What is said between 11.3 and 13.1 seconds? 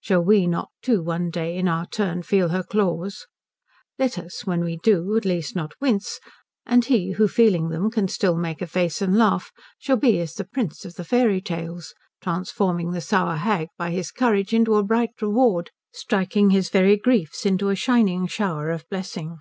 tales, transforming the